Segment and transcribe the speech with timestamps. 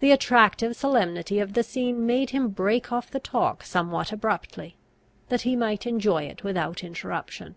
[0.00, 4.74] The attractive solemnity of the scene made him break off the talk somewhat abruptly,
[5.28, 7.54] that he might enjoy it without interruption.